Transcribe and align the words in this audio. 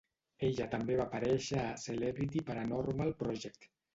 Ella 0.45 0.65
també 0.71 0.95
va 1.01 1.05
aparèixer 1.09 1.59
a 1.65 1.75
"Celebrity 1.83 2.43
Paranormal 2.49 3.15
Project". 3.23 3.71